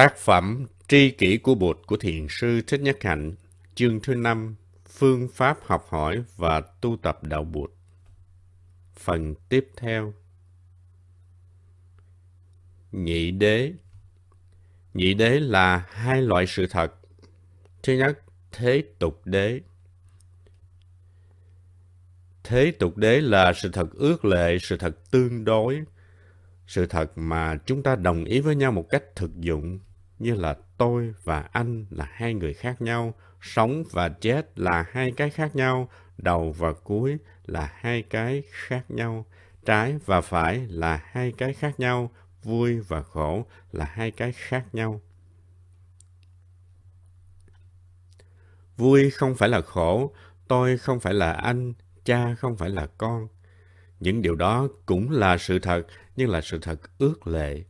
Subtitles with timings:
[0.00, 3.32] Tác phẩm Tri kỷ của Bụt của Thiền sư Thích Nhất Hạnh,
[3.74, 4.54] chương thứ năm
[4.88, 7.70] Phương pháp học hỏi và tu tập đạo Bụt.
[8.94, 10.14] Phần tiếp theo
[12.92, 13.72] Nhị đế
[14.94, 16.94] Nhị đế là hai loại sự thật.
[17.82, 18.18] Thứ nhất,
[18.52, 19.60] thế tục đế.
[22.44, 25.82] Thế tục đế là sự thật ước lệ, sự thật tương đối,
[26.66, 29.78] sự thật mà chúng ta đồng ý với nhau một cách thực dụng
[30.20, 35.12] như là tôi và anh là hai người khác nhau, sống và chết là hai
[35.16, 39.26] cái khác nhau, đầu và cuối là hai cái khác nhau,
[39.64, 42.10] trái và phải là hai cái khác nhau,
[42.42, 45.00] vui và khổ là hai cái khác nhau.
[48.76, 50.14] Vui không phải là khổ,
[50.48, 51.72] tôi không phải là anh,
[52.04, 53.28] cha không phải là con.
[54.00, 55.82] Những điều đó cũng là sự thật,
[56.16, 57.64] nhưng là sự thật ước lệ.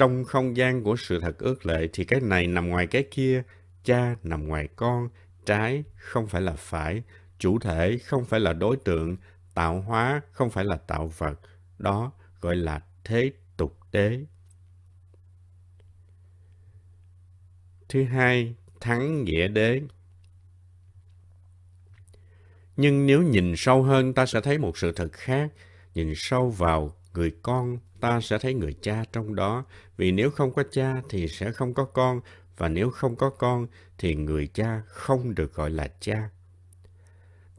[0.00, 3.42] Trong không gian của sự thật ước lệ thì cái này nằm ngoài cái kia,
[3.84, 5.08] cha nằm ngoài con,
[5.46, 7.02] trái không phải là phải,
[7.38, 9.16] chủ thể không phải là đối tượng,
[9.54, 11.40] tạo hóa không phải là tạo vật.
[11.78, 14.20] Đó gọi là thế tục đế.
[17.88, 19.82] Thứ hai, thắng nghĩa đế.
[22.76, 25.52] Nhưng nếu nhìn sâu hơn ta sẽ thấy một sự thật khác,
[25.94, 29.64] nhìn sâu vào người con ta sẽ thấy người cha trong đó,
[29.96, 32.20] vì nếu không có cha thì sẽ không có con,
[32.56, 33.66] và nếu không có con
[33.98, 36.30] thì người cha không được gọi là cha.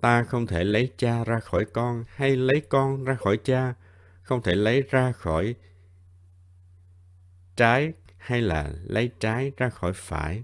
[0.02, 3.74] Ta không thể lấy cha ra khỏi con hay lấy con ra khỏi cha,
[4.22, 5.56] không thể lấy ra khỏi
[7.56, 10.44] trái hay là lấy trái ra khỏi phải.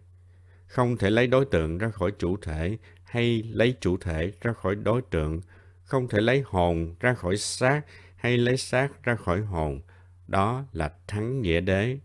[0.67, 4.75] Không thể lấy đối tượng ra khỏi chủ thể hay lấy chủ thể ra khỏi
[4.75, 5.41] đối tượng.
[5.83, 7.81] Không thể lấy hồn ra khỏi xác
[8.17, 9.81] hay lấy xác ra khỏi hồn
[10.27, 11.97] đó là thắng nghĩa đế.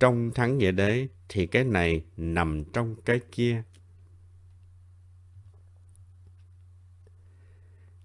[0.00, 3.62] Trong thắng nghĩa đế thì cái này nằm trong cái kia.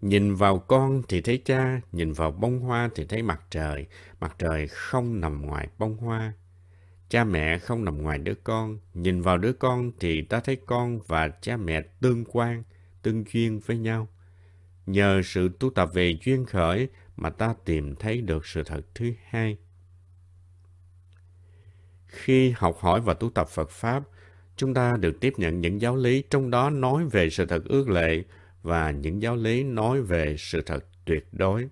[0.02, 3.88] Nhìn vào con thì thấy cha, nhìn vào bông hoa thì thấy mặt trời.
[4.20, 6.34] Mặt trời không nằm ngoài bông hoa.
[7.10, 8.80] Cha mẹ không nằm ngoài đứa con.
[8.94, 12.64] Nhìn vào đứa con thì ta thấy con và cha mẹ tương quan,
[13.02, 14.08] tương duyên với nhau.
[14.86, 16.90] Nhờ sự tu tập về duyên khởi
[17.22, 19.58] mà ta tìm thấy được sự thật thứ hai.
[22.08, 24.04] Khi học hỏi và tu tập Phật Pháp,
[24.56, 27.90] chúng ta được tiếp nhận những giáo lý trong đó nói về sự thật ước
[27.90, 28.24] lệ
[28.62, 31.70] và những giáo lý nói về sự thật tuyệt đối.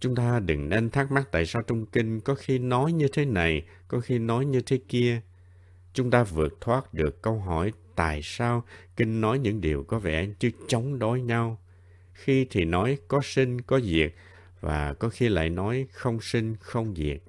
[0.00, 3.24] Chúng ta đừng nên thắc mắc tại sao trong kinh có khi nói như thế
[3.24, 5.20] này, có khi nói như thế kia.
[5.92, 8.64] Chúng ta vượt thoát được câu hỏi tại sao
[8.96, 11.58] kinh nói những điều có vẻ như chống đối nhau.
[12.12, 14.12] Khi thì nói có sinh, có diệt,
[14.62, 17.22] và có khi lại nói không sinh, không diệt.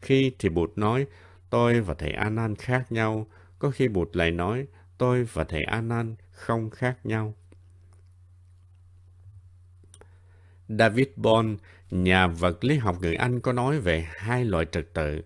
[0.00, 1.06] Khi thì Bụt nói
[1.50, 3.26] tôi và thầy Anan khác nhau,
[3.58, 4.66] có khi Bụt lại nói
[4.98, 7.34] tôi và thầy Anan không khác nhau.
[10.68, 15.22] David Bond, nhà vật lý học người Anh có nói về hai loại trật tự,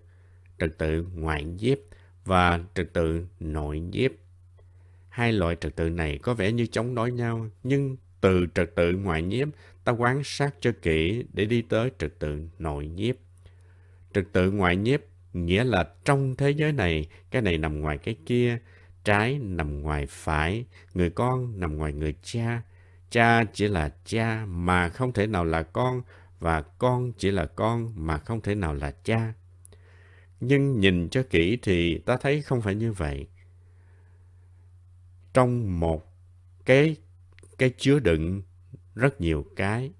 [0.59, 1.77] trật tự ngoại nhiếp
[2.25, 4.11] và trật tự nội nhiếp.
[5.09, 8.91] Hai loại trật tự này có vẻ như chống đối nhau, nhưng từ trật tự
[8.91, 9.47] ngoại nhiếp
[9.83, 13.15] ta quan sát cho kỹ để đi tới trật tự nội nhiếp.
[14.13, 15.01] Trật tự ngoại nhiếp
[15.33, 18.57] nghĩa là trong thế giới này, cái này nằm ngoài cái kia,
[19.03, 22.61] trái nằm ngoài phải, người con nằm ngoài người cha.
[23.09, 26.01] Cha chỉ là cha mà không thể nào là con,
[26.39, 29.33] và con chỉ là con mà không thể nào là cha.
[30.39, 33.27] Nhưng nhìn cho kỹ thì ta thấy không phải như vậy.
[35.33, 36.13] Trong một
[36.65, 36.95] cái
[37.57, 38.41] cái chứa đựng
[38.95, 39.91] rất nhiều cái.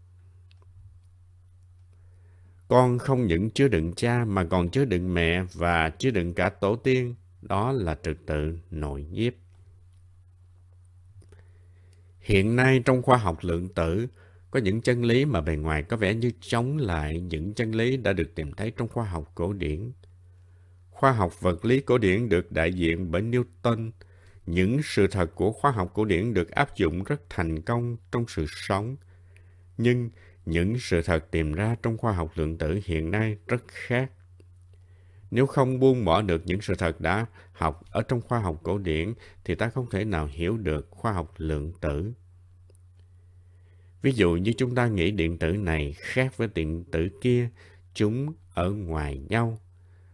[2.67, 6.49] Con không những chứa đựng cha mà còn chứa đựng mẹ và chứa đựng cả
[6.49, 7.15] tổ tiên.
[7.41, 9.33] Đó là trật tự nội nhiếp.
[12.19, 14.07] Hiện nay trong khoa học lượng tử,
[14.51, 17.97] có những chân lý mà bề ngoài có vẻ như chống lại những chân lý
[17.97, 19.91] đã được tìm thấy trong khoa học cổ điển.
[20.89, 23.91] Khoa học vật lý cổ điển được đại diện bởi Newton,
[24.45, 28.25] những sự thật của khoa học cổ điển được áp dụng rất thành công trong
[28.27, 28.95] sự sống.
[29.77, 30.09] Nhưng
[30.45, 34.11] những sự thật tìm ra trong khoa học lượng tử hiện nay rất khác.
[35.31, 38.77] Nếu không buông bỏ được những sự thật đã học ở trong khoa học cổ
[38.77, 39.13] điển
[39.43, 42.13] thì ta không thể nào hiểu được khoa học lượng tử.
[44.01, 47.49] Ví dụ như chúng ta nghĩ điện tử này khác với điện tử kia,
[47.93, 49.59] chúng ở ngoài nhau.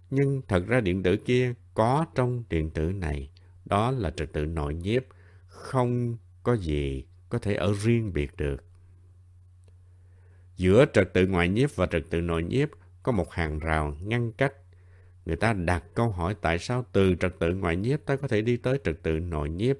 [0.09, 3.30] Nhưng thật ra điện tử kia có trong điện tử này.
[3.71, 5.03] Đó là trật tự nội nhiếp,
[5.47, 8.63] không có gì có thể ở riêng biệt được.
[10.55, 12.69] Giữa trật tự ngoại nhiếp và trật tự nội nhiếp
[13.03, 14.53] có một hàng rào ngăn cách.
[15.25, 18.41] Người ta đặt câu hỏi tại sao từ trật tự ngoại nhiếp ta có thể
[18.41, 19.77] đi tới trật tự nội nhiếp,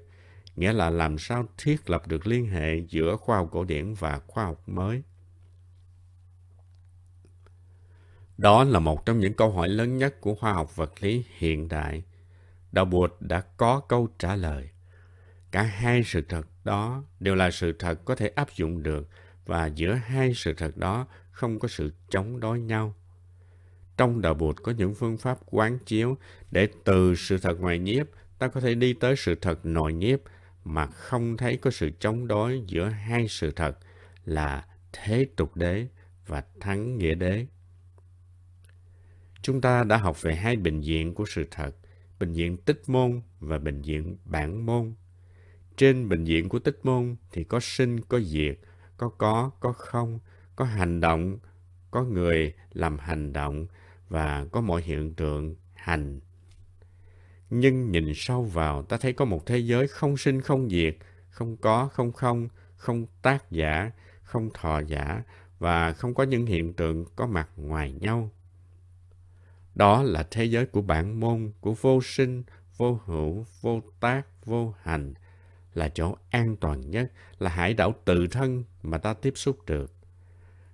[0.56, 4.20] nghĩa là làm sao thiết lập được liên hệ giữa khoa học cổ điển và
[4.26, 5.02] khoa học mới.
[8.38, 11.68] Đó là một trong những câu hỏi lớn nhất của khoa học vật lý hiện
[11.68, 12.02] đại.
[12.72, 14.68] Đạo Bụt đã có câu trả lời.
[15.50, 19.08] Cả hai sự thật đó đều là sự thật có thể áp dụng được
[19.46, 22.94] và giữa hai sự thật đó không có sự chống đối nhau.
[23.96, 26.16] Trong đạo Bụt có những phương pháp quán chiếu
[26.50, 28.06] để từ sự thật ngoài nhiếp
[28.38, 30.20] ta có thể đi tới sự thật nội nhiếp
[30.64, 33.78] mà không thấy có sự chống đối giữa hai sự thật
[34.24, 35.86] là thế tục đế
[36.26, 37.46] và thắng nghĩa đế.
[39.42, 41.76] Chúng ta đã học về hai bệnh viện của sự thật,
[42.22, 44.92] bệnh viện tích môn và bệnh viện bản môn.
[45.76, 48.58] Trên bệnh viện của tích môn thì có sinh, có diệt,
[48.96, 50.20] có có, có không,
[50.56, 51.38] có hành động,
[51.90, 53.66] có người làm hành động
[54.08, 56.20] và có mọi hiện tượng hành.
[57.50, 60.96] Nhưng nhìn sâu vào ta thấy có một thế giới không sinh không diệt,
[61.30, 63.90] không có, không không, không tác giả,
[64.22, 65.22] không thọ giả
[65.58, 68.30] và không có những hiện tượng có mặt ngoài nhau.
[69.74, 72.42] Đó là thế giới của bản môn, của vô sinh,
[72.76, 75.14] vô hữu, vô tác, vô hành,
[75.74, 79.94] là chỗ an toàn nhất, là hải đảo tự thân mà ta tiếp xúc được.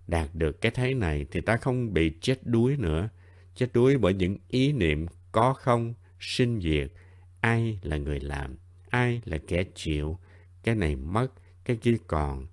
[0.06, 3.08] Đạt được cái thế này thì ta không bị chết đuối nữa,
[3.54, 6.92] chết đuối bởi những ý niệm có không, sinh diệt,
[7.40, 8.56] ai là người làm,
[8.88, 10.18] ai là kẻ chịu,
[10.64, 11.28] cái này mất,
[11.64, 12.46] cái kia còn,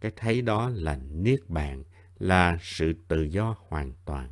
[0.00, 1.84] cái thấy đó là niết bàn,
[2.18, 4.28] là sự tự do hoàn toàn.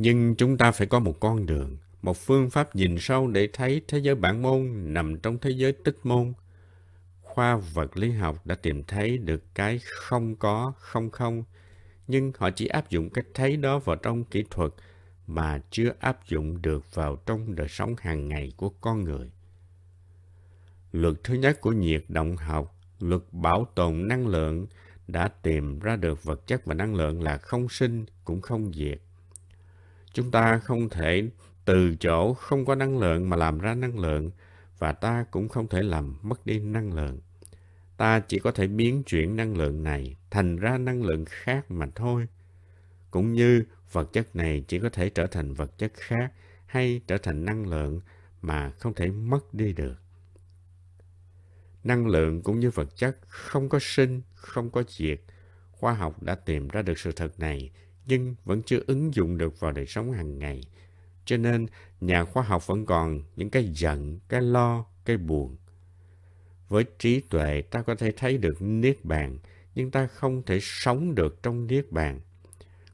[0.00, 3.82] Nhưng chúng ta phải có một con đường, một phương pháp nhìn sâu để thấy
[3.88, 6.32] thế giới bản môn nằm trong thế giới tích môn.
[7.22, 11.44] Khoa vật lý học đã tìm thấy được cái không có, không không,
[12.08, 14.72] nhưng họ chỉ áp dụng cách thấy đó vào trong kỹ thuật
[15.26, 19.30] mà chưa áp dụng được vào trong đời sống hàng ngày của con người.
[20.92, 24.66] Luật thứ nhất của nhiệt động học, luật bảo tồn năng lượng,
[25.08, 29.00] đã tìm ra được vật chất và năng lượng là không sinh cũng không diệt.
[30.12, 31.30] Chúng ta không thể
[31.64, 34.30] từ chỗ không có năng lượng mà làm ra năng lượng
[34.78, 37.20] và ta cũng không thể làm mất đi năng lượng.
[37.96, 41.86] Ta chỉ có thể biến chuyển năng lượng này thành ra năng lượng khác mà
[41.94, 42.26] thôi.
[43.10, 46.32] Cũng như vật chất này chỉ có thể trở thành vật chất khác
[46.66, 48.00] hay trở thành năng lượng
[48.42, 49.96] mà không thể mất đi được.
[51.84, 55.20] Năng lượng cũng như vật chất không có sinh, không có diệt.
[55.72, 57.70] Khoa học đã tìm ra được sự thật này
[58.08, 60.60] nhưng vẫn chưa ứng dụng được vào đời sống hàng ngày.
[61.24, 61.66] Cho nên,
[62.00, 65.56] nhà khoa học vẫn còn những cái giận, cái lo, cái buồn.
[66.68, 69.38] Với trí tuệ, ta có thể thấy được Niết Bàn,
[69.74, 72.20] nhưng ta không thể sống được trong Niết Bàn.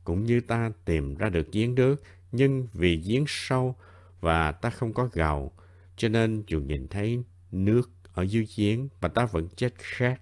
[0.05, 2.02] Cũng như ta tìm ra được giếng nước,
[2.32, 3.75] nhưng vì giếng sâu
[4.20, 5.52] và ta không có gầu,
[5.96, 7.22] cho nên dù nhìn thấy
[7.52, 10.20] nước ở dưới giếng mà ta vẫn chết khát.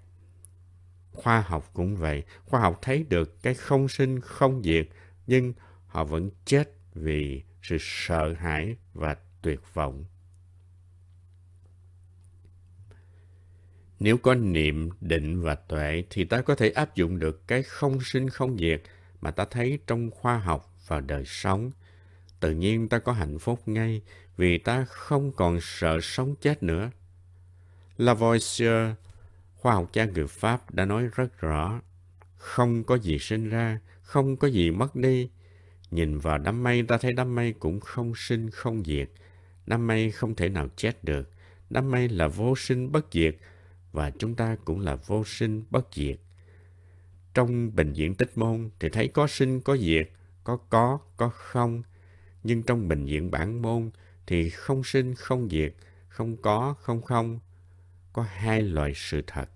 [1.12, 4.88] Khoa học cũng vậy, khoa học thấy được cái không sinh không diệt,
[5.26, 5.52] nhưng
[5.86, 10.04] họ vẫn chết vì sự sợ hãi và tuyệt vọng.
[14.00, 17.98] Nếu có niệm, định và tuệ thì ta có thể áp dụng được cái không
[18.02, 18.82] sinh không diệt
[19.20, 21.70] mà ta thấy trong khoa học và đời sống.
[22.40, 24.02] Tự nhiên ta có hạnh phúc ngay
[24.36, 26.90] vì ta không còn sợ sống chết nữa.
[27.96, 28.90] Lavoisier
[29.62, 31.80] khoa học gia người Pháp đã nói rất rõ,
[32.36, 35.30] không có gì sinh ra, không có gì mất đi.
[35.90, 39.10] Nhìn vào đám mây ta thấy đám mây cũng không sinh không diệt.
[39.66, 41.30] Đám mây không thể nào chết được.
[41.70, 43.36] Đám mây là vô sinh bất diệt
[43.92, 46.18] và chúng ta cũng là vô sinh bất diệt.
[47.34, 50.10] Trong bệnh viện tích môn thì thấy có sinh có diệt,
[50.44, 51.82] có có, có không.
[52.42, 53.90] Nhưng trong bệnh viện bản môn
[54.26, 55.74] thì không sinh không diệt,
[56.08, 57.40] không có, không không,
[58.12, 59.50] có hai loại sự thật.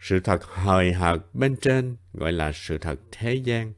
[0.00, 3.72] Sự thật hời hợt bên trên gọi là sự thật thế gian.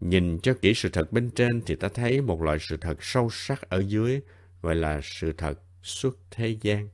[0.00, 3.28] Nhìn cho kỹ sự thật bên trên thì ta thấy một loại sự thật sâu
[3.30, 4.20] sắc ở dưới
[4.62, 6.88] gọi là sự thật xuất thế gian.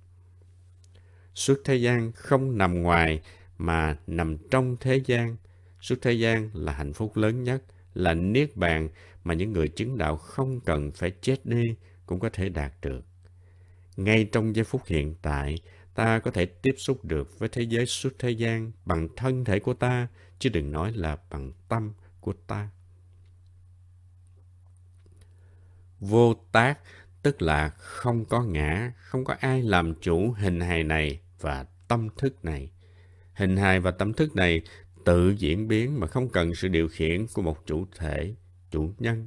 [1.35, 3.23] Xuất thế gian không nằm ngoài
[3.59, 5.37] mà nằm trong thế gian.
[5.80, 7.62] Xuất thế gian là hạnh phúc lớn nhất,
[7.95, 8.88] là niết bàn
[9.25, 11.76] mà những người chứng đạo không cần phải chết đi
[12.08, 13.04] cũng có thể đạt được.
[13.96, 15.58] Ngay trong giây phút hiện tại,
[15.94, 19.60] ta có thể tiếp xúc được với thế giới suốt thế gian bằng thân thể
[19.60, 22.68] của ta, chứ đừng nói là bằng tâm của ta.
[26.00, 26.78] Vô tác
[27.22, 32.08] tức là không có ngã, không có ai làm chủ hình hài này và tâm
[32.16, 32.70] thức này.
[33.34, 34.62] Hình hài và tâm thức này
[35.04, 38.34] tự diễn biến mà không cần sự điều khiển của một chủ thể,
[38.70, 39.26] chủ nhân.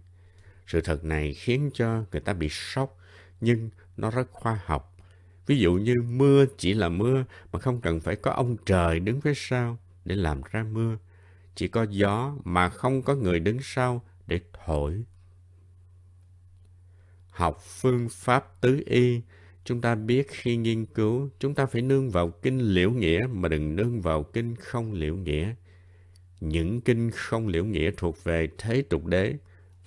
[0.72, 2.98] Sự thật này khiến cho người ta bị sốc,
[3.42, 4.98] nhưng nó rất khoa học.
[5.46, 9.22] Ví dụ như mưa chỉ là mưa mà không cần phải có ông trời đứng
[9.22, 10.98] phía sau để làm ra mưa.
[11.56, 15.04] Chỉ có gió mà không có người đứng sau để thổi.
[17.30, 19.22] Học phương pháp tứ y,
[19.63, 23.50] chúng ta biết khi nghiên cứu, chúng ta phải nương vào kinh liễu nghĩa mà
[23.50, 25.56] đừng nương vào kinh không liễu nghĩa.
[26.40, 29.38] Những kinh không liễu nghĩa thuộc về thế tục đế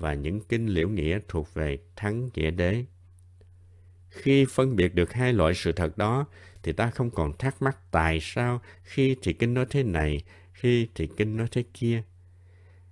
[0.05, 2.85] và những kinh liễu nghĩa thuộc về thắng nghĩa đế.
[4.09, 6.27] Khi phân biệt được hai loại sự thật đó,
[6.63, 10.89] thì ta không còn thắc mắc tại sao khi thì kinh nói thế này, khi
[10.95, 12.03] thì kinh nói thế kia.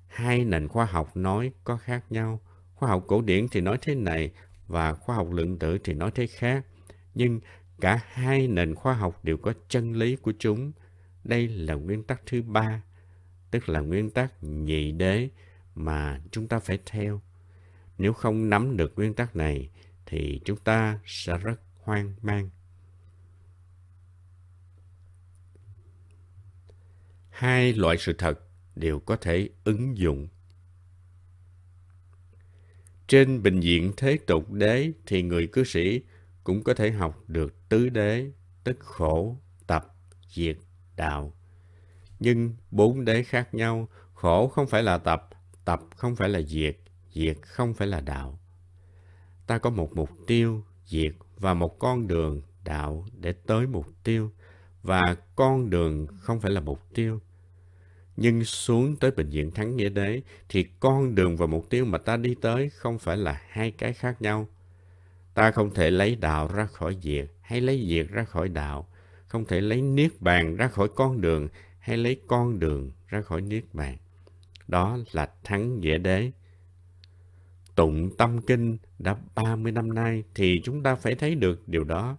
[0.07, 2.41] Hai nền khoa học nói có khác nhau.
[2.75, 4.31] Khoa học cổ điển thì nói thế này
[4.67, 6.67] và khoa học lượng tử thì nói thế khác.
[7.15, 7.41] Nhưng
[7.81, 10.73] cả hai nền khoa học đều có chân lý của chúng.
[11.25, 12.83] Đây là nguyên tắc thứ ba,
[13.51, 15.29] tức là nguyên tắc nhị đế
[15.75, 17.23] mà chúng ta phải theo.
[17.99, 19.71] Nếu không nắm được nguyên tắc này
[20.07, 22.51] thì chúng ta sẽ rất hoang mang.
[27.31, 28.41] Hai loại sự thật
[28.77, 30.29] đều có thể ứng dụng.
[33.07, 36.03] Trên bình diện thế tục đế thì người cư sĩ
[36.45, 38.31] cũng có thể học được tứ đế,
[38.65, 39.95] tức khổ, tập,
[40.29, 40.57] diệt,
[40.97, 41.35] đạo.
[42.19, 45.29] Nhưng bốn đế khác nhau, khổ không phải là tập,
[45.65, 46.77] tập không phải là diệt,
[47.13, 48.39] diệt không phải là đạo.
[49.47, 54.31] Ta có một mục tiêu, diệt và một con đường, đạo để tới mục tiêu.
[54.83, 57.21] Và con đường không phải là mục tiêu.
[58.17, 61.99] Nhưng xuống tới bệnh viện Thắng Nghĩa Đế thì con đường và mục tiêu mà
[61.99, 64.49] ta đi tới không phải là hai cái khác nhau.
[65.35, 68.89] Ta không thể lấy đạo ra khỏi diệt hay lấy diệt ra khỏi đạo.
[69.27, 73.41] Không thể lấy niết bàn ra khỏi con đường hay lấy con đường ra khỏi
[73.41, 73.97] niết bàn.
[74.69, 76.31] Đó là thắng nghĩa đế.
[77.75, 82.17] Tụng tâm kinh đã 30 năm nay thì chúng ta phải thấy được điều đó.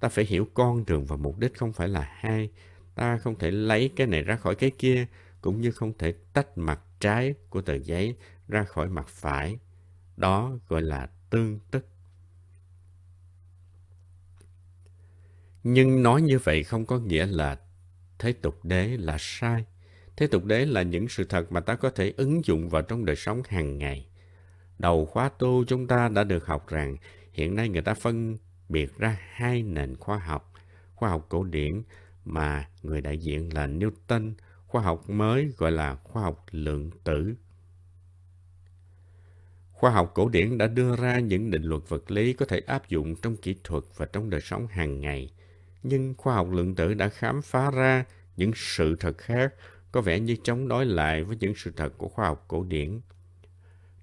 [0.00, 2.50] Ta phải hiểu con đường và mục đích không phải là hai.
[2.94, 5.06] Ta không thể lấy cái này ra khỏi cái kia,
[5.40, 8.16] cũng như không thể tách mặt trái của tờ giấy
[8.48, 9.58] ra khỏi mặt phải.
[10.16, 11.86] Đó gọi là tương tức.
[15.62, 17.60] Nhưng nói như vậy không có nghĩa là
[18.18, 19.64] thế tục đế là sai.
[20.20, 23.04] Thế tục đế là những sự thật mà ta có thể ứng dụng vào trong
[23.04, 24.06] đời sống hàng ngày.
[24.78, 26.96] Đầu khóa tu chúng ta đã được học rằng
[27.32, 28.36] hiện nay người ta phân
[28.68, 30.52] biệt ra hai nền khoa học.
[30.94, 31.82] Khoa học cổ điển
[32.24, 34.32] mà người đại diện là Newton,
[34.66, 37.34] khoa học mới gọi là khoa học lượng tử.
[39.72, 42.88] Khoa học cổ điển đã đưa ra những định luật vật lý có thể áp
[42.88, 45.30] dụng trong kỹ thuật và trong đời sống hàng ngày.
[45.82, 48.04] Nhưng khoa học lượng tử đã khám phá ra
[48.36, 49.54] những sự thật khác
[49.92, 53.00] có vẻ như chống đối lại với những sự thật của khoa học cổ điển.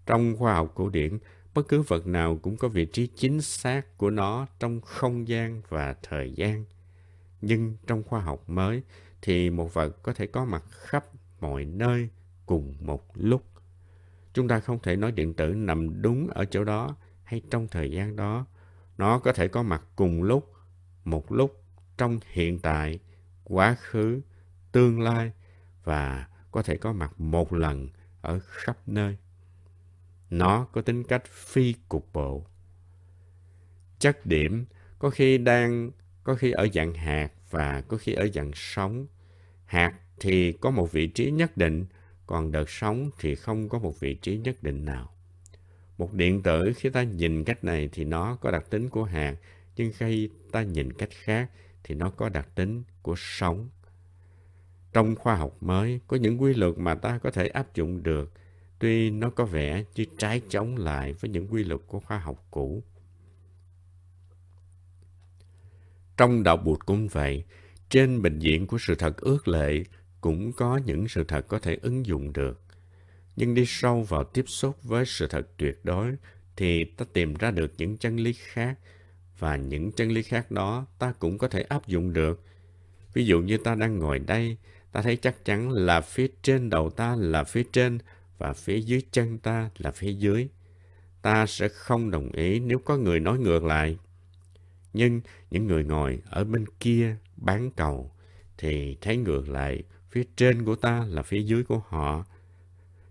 [0.06, 1.18] Trong khoa học cổ điển,
[1.54, 5.62] bất cứ vật nào cũng có vị trí chính xác của nó trong không gian
[5.70, 6.66] và thời gian.
[7.42, 8.82] Nhưng trong khoa học mới
[9.22, 11.06] thì một vật có thể có mặt khắp
[11.40, 12.10] mọi nơi
[12.46, 13.44] cùng một lúc.
[14.34, 17.92] Chúng ta không thể nói điện tử nằm đúng ở chỗ đó hay trong thời
[17.92, 18.46] gian đó.
[18.98, 20.54] Nó có thể có mặt cùng lúc,
[21.04, 21.64] một lúc
[21.98, 23.00] trong hiện tại,
[23.44, 24.22] quá khứ,
[24.72, 25.32] tương lai
[25.88, 27.90] và có thể có mặt một lần
[28.22, 29.18] ở khắp nơi.
[30.30, 32.46] Nó có tính cách phi cục bộ.
[34.00, 34.66] Chất điểm
[35.00, 35.92] có khi đang
[36.24, 39.08] có khi ở dạng hạt và có khi ở dạng sóng.
[39.66, 41.86] Hạt thì có một vị trí nhất định,
[42.26, 45.14] còn đợt sóng thì không có một vị trí nhất định nào.
[45.98, 49.36] Một điện tử khi ta nhìn cách này thì nó có đặc tính của hạt,
[49.76, 51.52] nhưng khi ta nhìn cách khác
[51.84, 53.70] thì nó có đặc tính của sóng.
[54.98, 58.32] Trong khoa học mới, có những quy luật mà ta có thể áp dụng được,
[58.80, 62.48] tuy nó có vẻ như trái chống lại với những quy luật của khoa học
[62.52, 62.84] cũ.
[66.18, 67.44] Trong đạo Bụt cũng vậy,
[67.90, 69.84] trên bệnh viện của sự thật ước lệ
[70.22, 72.62] cũng có những sự thật có thể ứng dụng được.
[73.36, 76.16] Nhưng đi sâu vào tiếp xúc với sự thật tuyệt đối
[76.56, 78.80] thì ta tìm ra được những chân lý khác
[79.40, 82.44] và những chân lý khác đó ta cũng có thể áp dụng được.
[83.14, 84.58] Ví dụ như ta đang ngồi đây,
[84.92, 88.00] ta thấy chắc chắn là phía trên đầu ta là phía trên
[88.38, 90.48] và phía dưới chân ta là phía dưới.
[91.22, 93.98] Ta sẽ không đồng ý nếu có người nói ngược lại.
[94.94, 98.12] Nhưng những người ngồi ở bên kia bán cầu
[98.58, 102.26] thì thấy ngược lại phía trên của ta là phía dưới của họ.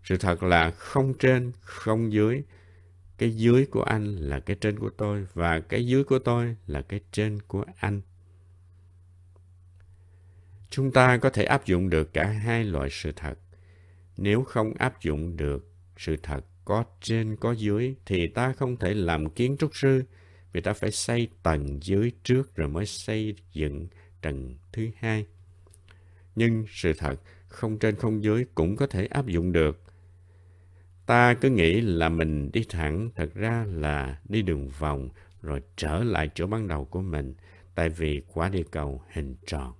[0.05, 2.43] Sự thật là không trên, không dưới.
[3.19, 6.83] Cái dưới của anh là cái trên của tôi và cái dưới của tôi là
[6.83, 8.01] cái trên của anh.
[10.71, 13.39] Chúng ta có thể áp dụng được cả hai loại sự thật.
[14.17, 18.95] Nếu không áp dụng được sự thật có trên có dưới thì ta không thể
[18.95, 20.03] làm kiến trúc sư
[20.53, 23.89] vì ta phải xây tầng dưới trước rồi mới xây dựng
[24.21, 25.27] tầng thứ hai.
[26.37, 29.83] Nhưng sự thật không trên không dưới cũng có thể áp dụng được.
[31.07, 35.09] Ta cứ nghĩ là mình đi thẳng, thật ra là đi đường vòng
[35.43, 37.35] rồi trở lại chỗ ban đầu của mình,
[37.75, 39.73] tại vì quả địa cầu hình tròn.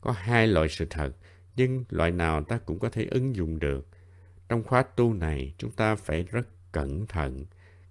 [0.00, 1.12] Có hai loại sự thật,
[1.56, 3.88] nhưng loại nào ta cũng có thể ứng dụng được.
[4.48, 7.46] Trong khóa tu này, chúng ta phải rất cẩn thận.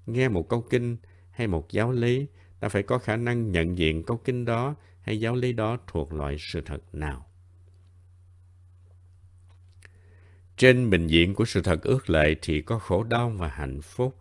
[0.06, 0.98] Nghe một câu kinh
[1.32, 2.28] hay một giáo lý,
[2.60, 6.14] ta phải có khả năng nhận diện câu kinh đó hay giáo lý đó thuộc
[6.14, 7.26] loại sự thật nào.
[10.58, 14.18] Trên bình diện của sự thật ước lệ thì có khổ đau và hạnh phúc,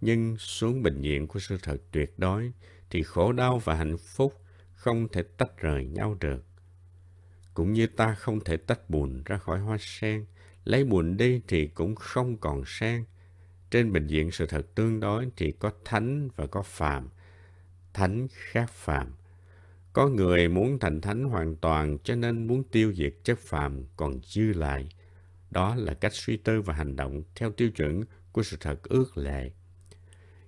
[0.00, 2.52] nhưng xuống bình diện của sự thật tuyệt đối
[2.90, 4.40] thì khổ đau và hạnh phúc
[4.72, 6.44] không thể tách rời nhau được.
[7.54, 10.24] Cũng như ta không thể tách bùn ra khỏi hoa sen,
[10.64, 13.04] lấy bùn đi thì cũng không còn sen.
[13.70, 17.08] Trên bình diện sự thật tương đối thì có thánh và có phàm.
[17.94, 19.12] Thánh khác phàm.
[19.92, 24.20] Có người muốn thành thánh hoàn toàn cho nên muốn tiêu diệt chất phàm còn
[24.22, 24.88] dư lại–
[25.52, 29.18] đó là cách suy tư và hành động theo tiêu chuẩn của sự thật ước
[29.18, 29.50] lệ.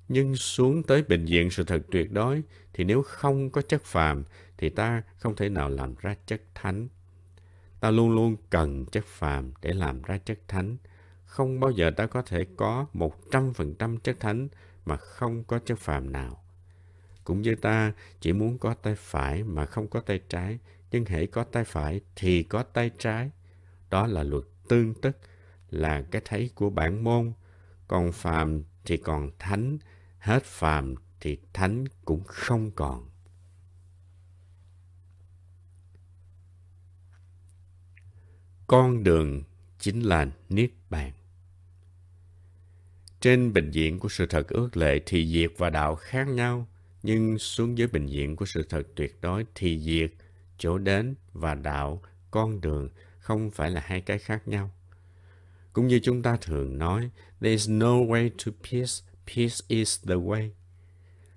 [0.08, 2.42] Nhưng xuống tới bình diện sự thật tuyệt đối
[2.72, 4.24] thì nếu không có chất phàm
[4.58, 6.88] thì ta không thể nào làm ra chất thánh.
[7.80, 10.76] Ta luôn luôn cần chất phàm để làm ra chất thánh.
[11.24, 14.48] Không bao giờ ta có thể có một trăm phần trăm chất thánh
[14.84, 16.44] mà không có chất phàm nào.
[17.24, 20.58] Cũng như ta chỉ muốn có tay phải mà không có tay trái,
[20.90, 23.30] nhưng hãy có tay phải thì có tay trái.
[23.90, 25.16] Đó là luật tương tức
[25.70, 27.32] là cái thấy của bản môn,
[27.88, 29.78] còn phàm thì còn thánh,
[30.18, 33.08] hết phàm thì thánh cũng không còn.
[38.66, 39.42] Con đường
[39.78, 41.12] chính là Niết Bàn.
[43.20, 46.68] Trên bình diện của sự thật ước lệ thì diệt và đạo khác nhau,
[47.02, 50.10] nhưng xuống dưới bình diện của sự thật tuyệt đối thì diệt,
[50.58, 52.88] chỗ đến và đạo, con đường
[53.18, 54.70] không phải là hai cái khác nhau.
[55.72, 57.10] Cũng như chúng ta thường nói,
[57.40, 58.92] there is no way to peace,
[59.26, 60.50] peace is the way.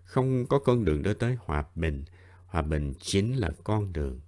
[0.03, 2.03] Không có con đường đưa tới hòa bình,
[2.45, 4.19] hòa bình chính là con đường.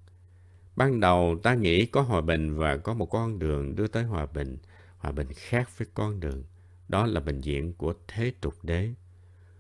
[0.80, 4.26] Ban đầu ta nghĩ có hòa bình và có một con đường đưa tới hòa
[4.26, 4.58] bình,
[4.98, 6.44] hòa bình khác với con đường.
[6.88, 8.90] Đó là bệnh viện của thế tục đế.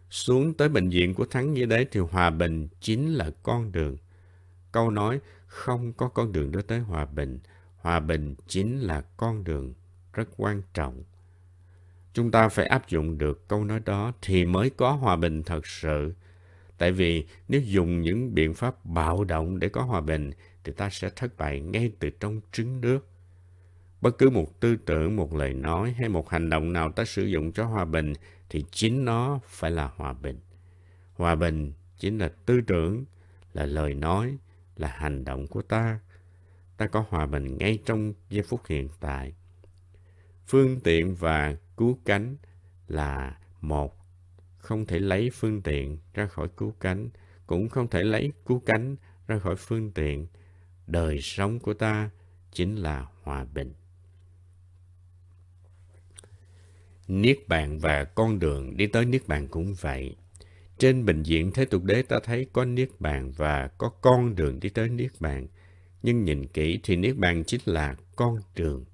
[0.09, 3.97] Xuống tới bệnh viện của thắng như đế thì hòa bình chính là con đường.
[4.71, 7.39] Câu nói không có con đường đưa tới hòa bình,
[7.77, 9.73] hòa bình chính là con đường
[10.13, 11.03] rất quan trọng.
[12.13, 15.67] Chúng ta phải áp dụng được câu nói đó thì mới có hòa bình thật
[15.67, 16.13] sự.
[16.77, 20.31] Tại vì nếu dùng những biện pháp bạo động để có hòa bình
[20.63, 23.07] thì ta sẽ thất bại ngay từ trong trứng nước.
[24.01, 27.23] Bất cứ một tư tưởng, một lời nói hay một hành động nào ta sử
[27.25, 28.13] dụng cho hòa bình
[28.49, 30.39] thì chính nó phải là hòa bình.
[31.13, 33.05] Hòa bình chính là tư tưởng,
[33.53, 34.37] là lời nói,
[34.75, 35.99] là hành động của ta
[36.79, 39.33] ta có hòa bình ngay trong giây phút hiện tại.
[40.47, 42.35] Phương tiện và cứu cánh
[42.87, 43.95] là một.
[44.57, 47.09] Không thể lấy phương tiện ra khỏi cứu cánh,
[47.47, 48.95] cũng không thể lấy cứu cánh
[49.27, 50.27] ra khỏi phương tiện.
[50.91, 52.09] Đời sống của ta
[52.51, 53.73] chính là hòa bình.
[57.07, 60.15] Niết bàn và con đường đi tới Niết bàn cũng vậy.
[60.77, 64.59] Trên bình diện thế tục đế ta thấy có Niết bàn và có con đường
[64.59, 65.47] đi tới Niết bàn–
[66.03, 68.85] nhưng nhìn kỹ thì Niết Bàn chính là con đường.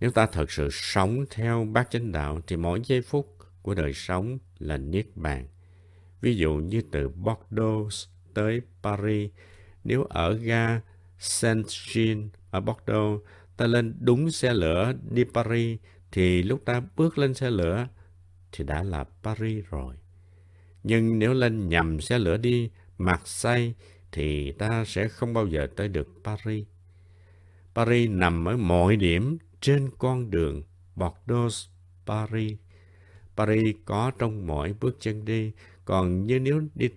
[0.00, 3.92] Nếu ta thật sự sống theo bát chánh đạo thì mỗi giây phút của đời
[3.92, 5.48] sống là Niết Bàn.
[6.20, 9.30] Ví dụ như từ Bordeaux tới Paris,
[9.84, 10.80] nếu ở ga
[11.18, 13.24] Saint-Jean ở Bordeaux,
[13.56, 15.78] ta lên đúng xe lửa đi Paris,
[16.12, 17.88] thì lúc ta bước lên xe lửa
[18.52, 19.94] thì đã là Paris rồi.
[20.82, 23.72] Nhưng nếu lên nhầm xe lửa đi Marseille
[24.12, 26.66] thì ta sẽ không bao giờ tới được Paris.
[27.74, 30.62] Paris nằm ở mọi điểm trên con đường
[30.96, 31.52] Bordeaux
[32.06, 32.58] Paris.
[33.36, 35.52] Paris có trong mỗi bước chân đi,
[35.84, 36.88] còn như nếu đi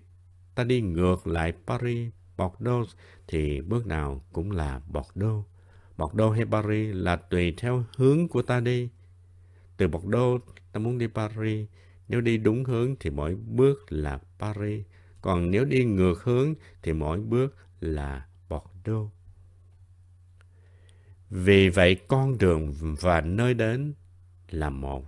[0.55, 2.89] ta đi ngược lại Paris, Bordeaux
[3.27, 5.45] thì bước nào cũng là Bordeaux.
[5.97, 8.89] Bordeaux hay Paris là tùy theo hướng của ta đi.
[9.77, 11.67] Từ Bordeaux ta muốn đi Paris,
[12.07, 14.85] nếu đi đúng hướng thì mỗi bước là Paris.
[15.21, 19.11] Còn nếu đi ngược hướng thì mỗi bước là Bordeaux.
[21.29, 23.93] Vì vậy con đường và nơi đến
[24.49, 25.05] là một.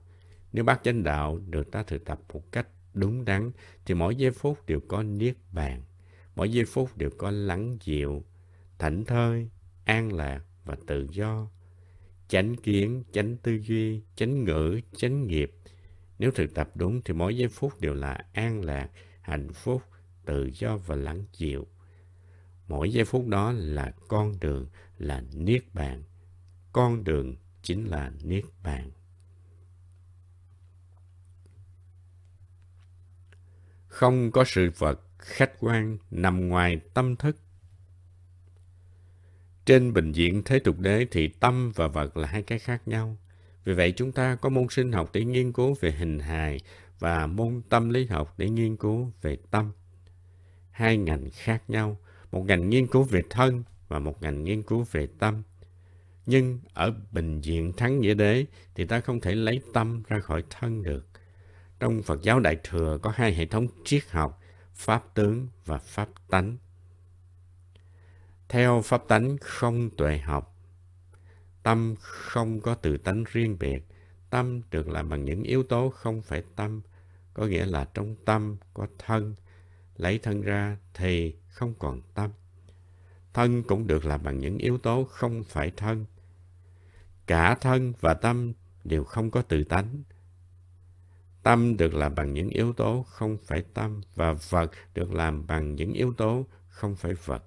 [0.54, 3.52] Nếu bác chánh đạo được ta thực tập một cách đúng đắn
[3.86, 5.82] thì mỗi giây phút đều có niết bàn.
[6.36, 8.24] Mỗi giây phút đều có lắng dịu.
[8.80, 9.50] thảnh thơi,
[9.86, 11.48] an lạc và tự do.
[12.28, 15.52] Chánh kiến, chánh tư duy, chánh ngữ, chánh nghiệp.
[16.20, 18.90] Nếu thực tập đúng thì mỗi giây phút đều là an lạc,
[19.22, 19.82] hạnh phúc,
[20.26, 21.68] tự do và lắng dịu.
[22.68, 24.68] Mỗi giây phút đó là con đường,
[24.98, 26.04] là niết bàn.
[26.72, 28.92] Con đường chính là niết bàn.
[33.88, 37.38] Không có sự vật khách quan nằm ngoài tâm thức.
[39.66, 43.18] Trên bình diện thế tục đế thì tâm và vật là hai cái khác nhau.
[43.64, 46.60] Vì vậy chúng ta có môn sinh học để nghiên cứu về hình hài
[47.00, 49.72] và môn tâm lý học để nghiên cứu về tâm.
[50.72, 51.98] Hai ngành khác nhau,
[52.32, 55.44] một ngành nghiên cứu về thân và một ngành nghiên cứu về tâm.
[56.26, 60.44] Nhưng ở bình diện thắng nghĩa đế thì ta không thể lấy tâm ra khỏi
[60.50, 61.08] thân được.
[61.80, 64.42] Trong Phật giáo Đại Thừa có hai hệ thống triết học,
[64.76, 66.58] Pháp tướng và Pháp tánh.
[68.50, 70.56] Theo Pháp tánh không tuệ học,
[71.64, 73.84] tâm không có tự tánh riêng biệt.
[74.30, 76.82] Tâm được làm bằng những yếu tố không phải tâm,
[77.34, 79.36] có nghĩa là trong tâm có thân.
[79.98, 82.32] Lấy thân ra thì không còn tâm.
[83.34, 86.06] Thân cũng được làm bằng những yếu tố không phải thân.
[87.26, 90.04] Cả thân và tâm đều không có tự tánh.
[91.46, 95.76] Tâm được làm bằng những yếu tố không phải tâm và vật được làm bằng
[95.76, 97.44] những yếu tố không phải vật.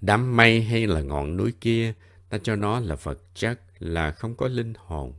[0.00, 1.94] Đám mây hay là ngọn núi kia,
[2.28, 5.14] ta cho nó là vật chất, là không có linh hồn.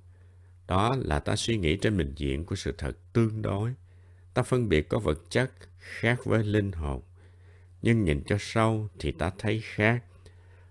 [0.68, 3.74] Đó là ta suy nghĩ trên bình diện của sự thật tương đối.
[4.34, 7.02] Ta phân biệt có vật chất khác với linh hồn.
[7.82, 10.04] Nhưng nhìn cho sâu thì ta thấy khác.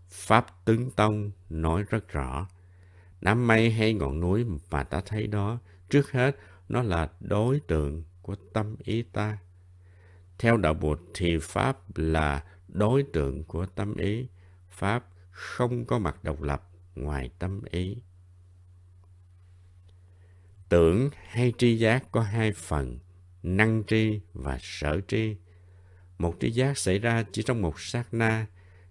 [0.08, 2.48] Pháp tướng tông nói rất rõ.
[3.20, 5.58] Đám mây hay ngọn núi mà ta thấy đó,
[5.90, 6.36] trước hết
[6.68, 9.38] nó là đối tượng của tâm ý ta.
[10.38, 14.28] Theo đạo Bụt thì Pháp là đối tượng của tâm ý.
[14.70, 17.96] Pháp không có mặt độc lập ngoài tâm ý.
[20.68, 22.98] Tưởng hay tri giác có hai phần,
[23.42, 25.36] năng tri và sở tri.
[26.18, 28.46] Một tri giác xảy ra chỉ trong một sát na,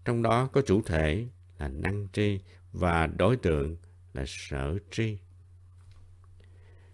[0.06, 2.40] trong đó có chủ thể là năng tri
[2.72, 3.78] và đối tượng
[4.17, 5.17] là sở tri.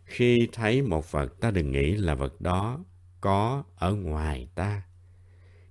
[0.06, 2.80] Khi thấy một vật ta đừng nghĩ là vật đó
[3.22, 4.82] có ở ngoài ta.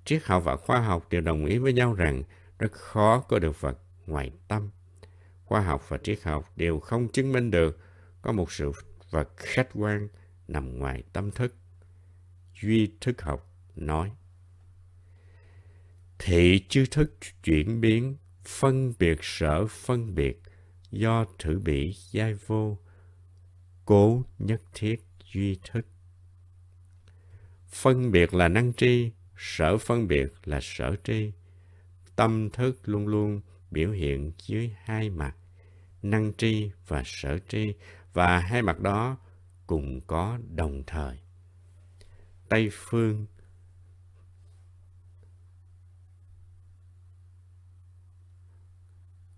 [0.05, 2.23] Triết học và khoa học đều đồng ý với nhau rằng
[2.59, 4.71] rất khó có được vật ngoài tâm.
[5.45, 7.79] Khoa học và triết học đều không chứng minh được
[8.23, 8.73] có một sự
[9.11, 10.09] vật khách quan
[10.49, 11.55] nằm ngoài tâm thức.
[12.63, 14.13] Duy thức học nói.
[16.19, 20.43] Thị chư thức chuyển biến, phân biệt sở phân biệt,
[20.93, 22.79] do thử bị giai vô,
[23.85, 25.87] cố nhất thiết duy thức.
[27.69, 31.33] Phân biệt là năng tri, sở phân biệt là sở tri.
[32.17, 35.37] Tâm thức luôn luôn biểu hiện dưới hai mặt,
[36.03, 37.75] năng tri và sở tri,
[38.13, 39.17] và hai mặt đó
[39.67, 41.19] cùng có đồng thời.
[42.49, 43.27] Tây phương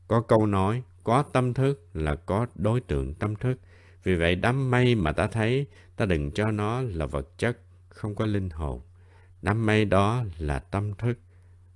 [0.09, 3.59] có câu nói có tâm thức là có đối tượng tâm thức.
[4.03, 8.15] Vì vậy đám mây mà ta thấy, ta đừng cho nó là vật chất, không
[8.15, 8.81] có linh hồn.
[9.43, 11.19] Đám mây đó là tâm thức.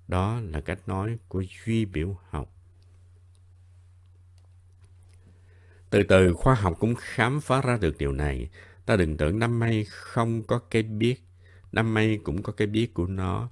[0.08, 2.54] Đó là cách nói của duy biểu học.
[5.90, 8.48] Từ từ khoa học cũng khám phá ra được điều này.
[8.86, 11.16] Ta đừng tưởng đám mây không có cái biết.
[11.72, 13.50] Đám mây cũng có cái biết của nó.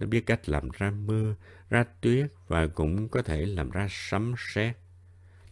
[0.00, 1.34] Nó biết cách làm ra mưa,
[1.70, 4.76] ra tuyết và cũng có thể làm ra sấm sét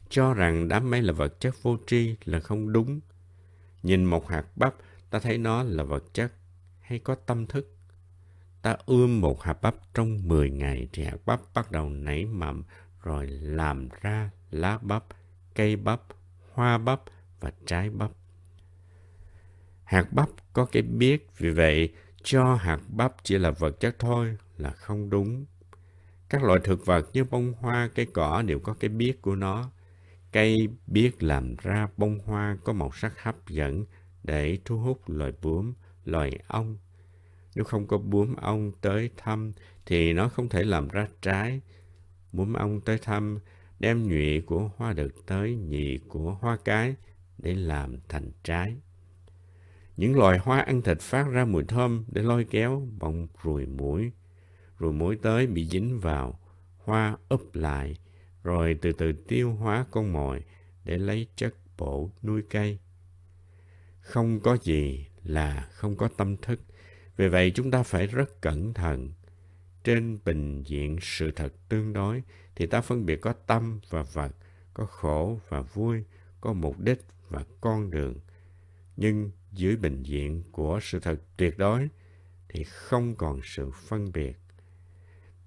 [0.08, 3.00] cho rằng đám mây là vật chất vô tri là không đúng.
[3.82, 4.74] Nhìn một hạt bắp,
[5.10, 6.32] ta thấy nó là vật chất
[6.80, 7.76] hay có tâm thức.
[8.62, 12.64] Ta ươm một hạt bắp trong 10 ngày thì hạt bắp bắt đầu nảy mầm
[13.02, 15.04] rồi làm ra lá bắp,
[15.54, 16.00] cây bắp,
[16.52, 17.00] hoa bắp
[17.40, 18.10] và trái bắp.
[19.84, 21.92] Hạt bắp có cái biết, vì vậy
[22.22, 25.44] cho hạt bắp chỉ là vật chất thôi là không đúng.
[26.28, 29.70] Các loại thực vật như bông hoa, cây cỏ đều có cái biết của nó.
[30.32, 33.84] Cây biết làm ra bông hoa có màu sắc hấp dẫn
[34.24, 36.78] để thu hút loài bướm, loài ong.
[37.54, 39.52] Nếu không có bướm ong tới thăm
[39.86, 41.60] thì nó không thể làm ra trái.
[42.32, 43.38] Bướm ong tới thăm
[43.78, 46.94] đem nhụy của hoa đực tới nhị của hoa cái
[47.38, 48.76] để làm thành trái.
[49.96, 54.12] Những loài hoa ăn thịt phát ra mùi thơm để lôi kéo bông ruồi muỗi.
[54.78, 56.40] Ruồi muỗi tới bị dính vào,
[56.78, 57.96] hoa úp lại,
[58.46, 60.44] rồi từ từ tiêu hóa con mồi
[60.84, 62.78] để lấy chất bổ nuôi cây.
[64.00, 66.60] Không có gì là không có tâm thức.
[67.16, 69.12] Vì vậy chúng ta phải rất cẩn thận.
[69.84, 72.22] trên bình diện sự thật tương đối
[72.56, 74.32] thì ta phân biệt có tâm và vật,
[74.74, 76.04] có khổ và vui,
[76.40, 78.20] có mục đích và con đường.
[78.96, 81.88] Nhưng dưới bình diện của sự thật tuyệt đối
[82.48, 84.38] thì không còn sự phân biệt.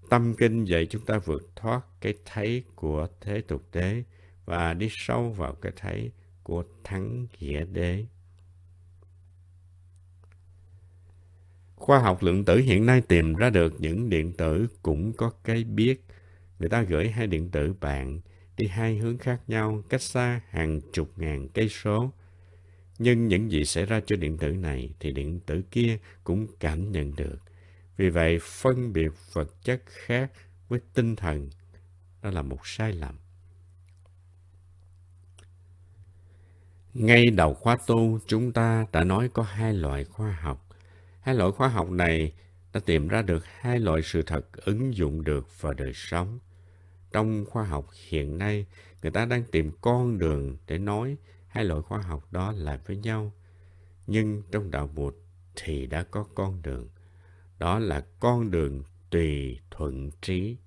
[0.09, 4.03] Tâm kinh dạy chúng ta vượt thoát cái thấy của thế tục đế
[4.45, 6.11] và đi sâu vào cái thấy
[6.43, 8.05] của thắng nghĩa đế.
[11.75, 15.63] Khoa học lượng tử hiện nay tìm ra được những điện tử cũng có cái
[15.63, 16.05] biết.
[16.59, 18.19] Người ta gửi hai điện tử bạn
[18.57, 22.11] đi hai hướng khác nhau, cách xa hàng chục ngàn cây số.
[22.99, 26.91] Nhưng những gì xảy ra cho điện tử này thì điện tử kia cũng cảm
[26.91, 27.37] nhận được.
[27.99, 30.31] Vì vậy, phân biệt vật chất khác
[30.69, 31.49] với tinh thần
[32.21, 33.15] đó là một sai lầm.
[36.93, 40.67] Ngay đầu khóa tu, chúng ta đã nói có hai loại khoa học.
[41.21, 42.33] Hai loại khoa học này
[42.73, 46.39] đã tìm ra được hai loại sự thật ứng dụng được vào đời sống.
[47.11, 48.65] Trong khoa học hiện nay,
[49.01, 52.97] người ta đang tìm con đường để nói hai loại khoa học đó lại với
[52.97, 53.33] nhau.
[54.07, 55.15] Nhưng trong đạo Bụt
[55.55, 56.89] thì đã có con đường.
[57.59, 60.57] Đó là con đường tùy thuận trí.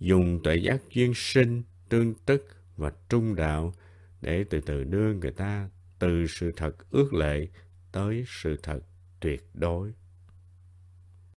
[0.00, 3.74] Dùng tuệ giác duyên sinh, tương tức và trung đạo
[4.20, 5.68] để từ từ đưa người ta
[5.98, 7.46] từ sự thật ước lệ
[7.92, 8.80] tới sự thật
[9.20, 9.92] tuyệt đối